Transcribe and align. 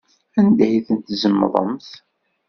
Anda 0.39 0.63
ay 0.65 0.81
ten-tzemḍemt? 0.87 1.87